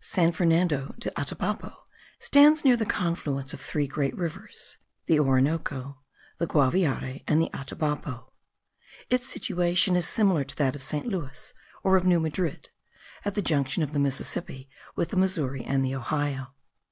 San 0.00 0.30
Fernando 0.30 0.94
de 1.00 1.10
Atabapo 1.20 1.74
stands 2.20 2.64
near 2.64 2.76
the 2.76 2.86
confluence 2.86 3.52
of 3.52 3.60
three 3.60 3.88
great 3.88 4.16
rivers; 4.16 4.76
the 5.06 5.18
Orinoco, 5.18 5.98
the 6.38 6.46
Guaviare, 6.46 7.24
and 7.26 7.42
the 7.42 7.50
Atabapo. 7.52 8.30
Its 9.10 9.26
situation 9.28 9.96
is 9.96 10.06
similar 10.06 10.44
to 10.44 10.54
that 10.54 10.76
of 10.76 10.84
Saint 10.84 11.06
Louis 11.08 11.52
or 11.82 11.96
of 11.96 12.04
New 12.04 12.20
Madrid, 12.20 12.68
at 13.24 13.34
the 13.34 13.42
junction 13.42 13.82
of 13.82 13.92
the 13.92 13.98
Mississippi 13.98 14.68
with 14.94 15.08
the 15.08 15.16
Missouri 15.16 15.64
and 15.64 15.84
the 15.84 15.96
Ohio. 15.96 16.54